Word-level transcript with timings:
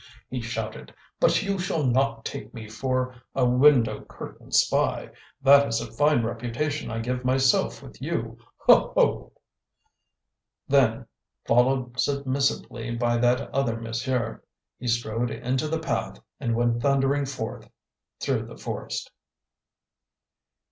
he 0.31 0.41
shouted. 0.41 0.91
"But 1.19 1.43
you 1.43 1.59
shall 1.59 1.83
not 1.85 2.25
take 2.25 2.55
me 2.55 2.67
for 2.67 3.13
a 3.35 3.45
window 3.45 4.01
curtain 4.05 4.51
spy! 4.51 5.11
That 5.43 5.67
is 5.67 5.79
a 5.79 5.91
fine 5.91 6.23
reputation 6.23 6.89
I 6.89 6.97
give 6.97 7.23
myself 7.23 7.83
with 7.83 8.01
you! 8.01 8.39
Ho, 8.61 8.93
ho!" 8.95 9.33
Then, 10.67 11.05
followed 11.45 11.99
submissively 11.99 12.95
by 12.95 13.17
"that 13.17 13.41
other 13.53 13.79
monsieur," 13.79 14.41
he 14.79 14.87
strode 14.87 15.29
into 15.29 15.67
the 15.67 15.77
path 15.77 16.17
and 16.39 16.55
went 16.55 16.81
thundering 16.81 17.27
forth 17.27 17.69
through 18.19 18.47
the 18.47 18.57
forest. 18.57 19.11